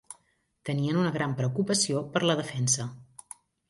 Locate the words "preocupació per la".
1.43-2.41